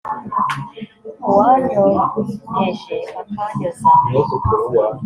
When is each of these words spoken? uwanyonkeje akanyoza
uwanyonkeje 1.27 2.95
akanyoza 3.21 3.89